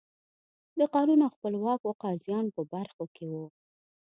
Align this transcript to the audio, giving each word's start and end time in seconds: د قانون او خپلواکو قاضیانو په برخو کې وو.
د 0.79 0.81
قانون 0.93 1.19
او 1.25 1.33
خپلواکو 1.35 1.97
قاضیانو 2.03 2.53
په 2.57 2.61
برخو 2.73 3.03
کې 3.15 3.25
وو. 3.31 3.45